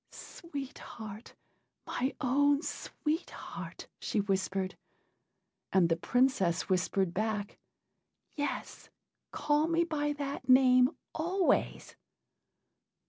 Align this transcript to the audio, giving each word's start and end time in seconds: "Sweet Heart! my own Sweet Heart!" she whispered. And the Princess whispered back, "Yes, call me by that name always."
"Sweet 0.09 0.79
Heart! 0.79 1.35
my 1.85 2.15
own 2.19 2.63
Sweet 2.63 3.29
Heart!" 3.29 3.87
she 3.99 4.19
whispered. 4.19 4.75
And 5.71 5.89
the 5.89 5.95
Princess 5.95 6.67
whispered 6.67 7.13
back, 7.13 7.59
"Yes, 8.35 8.89
call 9.29 9.67
me 9.67 9.83
by 9.83 10.13
that 10.13 10.49
name 10.49 10.89
always." 11.13 11.95